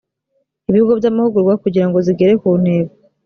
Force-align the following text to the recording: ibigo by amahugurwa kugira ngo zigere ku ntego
ibigo 0.69 0.91
by 0.99 1.07
amahugurwa 1.09 1.53
kugira 1.63 1.85
ngo 1.87 1.97
zigere 2.05 2.33
ku 2.41 2.49
ntego 2.61 2.93